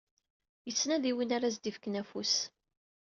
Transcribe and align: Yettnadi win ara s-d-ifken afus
Yettnadi 0.67 1.11
win 1.15 1.33
ara 1.37 1.53
s-d-ifken 1.55 1.99
afus 2.01 2.35